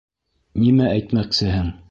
Нимә 0.63 0.89
әйтмәксеһең? 0.95 1.75